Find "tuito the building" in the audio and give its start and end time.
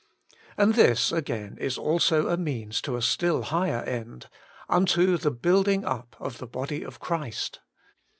4.67-5.85